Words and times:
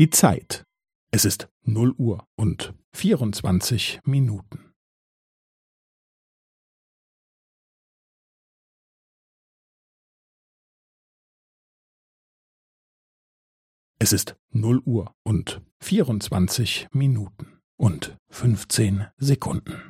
Die 0.00 0.08
Zeit. 0.08 0.64
Es 1.12 1.26
ist 1.26 1.50
0 1.66 1.90
Uhr 1.98 2.26
und 2.34 2.72
24 2.94 4.00
Minuten. 4.04 4.72
Es 13.98 14.14
ist 14.14 14.36
0 14.52 14.78
Uhr 14.86 15.14
und 15.22 15.60
24 15.82 16.88
Minuten 16.94 17.60
und 17.78 18.16
15 18.30 19.06
Sekunden. 19.18 19.89